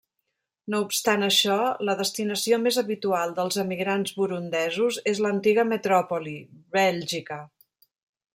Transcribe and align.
No 0.73 0.77
obstant 0.85 1.25
això, 1.25 1.57
la 1.89 1.95
destinació 1.99 2.59
més 2.63 2.79
habitual 2.83 3.35
dels 3.41 3.59
emigrants 3.65 4.15
burundesos 4.23 4.99
és 5.13 5.23
l'antiga 5.27 5.67
metròpoli, 5.75 6.37
Bèlgica. 6.81 7.41